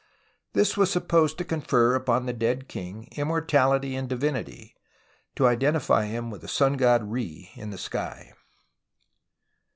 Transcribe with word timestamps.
This 0.53 0.75
was 0.75 0.89
supposed 0.89 1.37
to 1.37 1.43
confer 1.45 1.93
upon 1.93 2.25
the 2.25 2.33
dead 2.33 2.67
king 2.67 3.07
immortality 3.17 3.95
and 3.95 4.09
divinity, 4.09 4.75
to 5.35 5.45
identify 5.47 6.05
him 6.07 6.31
with 6.31 6.41
the 6.41 6.47
sun 6.47 6.73
god 6.73 7.11
Re 7.11 7.51
in 7.53 7.69
the 7.69 7.77
sky. 7.77 8.33